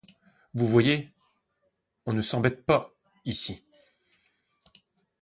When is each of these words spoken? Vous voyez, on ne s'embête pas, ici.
Vous 0.55 0.65
voyez, 0.65 1.11
on 2.07 2.13
ne 2.13 2.23
s'embête 2.23 2.65
pas, 2.65 2.91
ici. 3.23 3.61